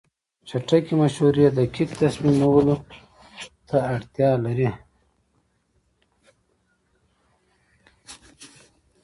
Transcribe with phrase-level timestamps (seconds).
[0.47, 2.75] چټک مشورې دقیق تصمیم نیولو
[3.67, 4.69] ته اړتیا لري.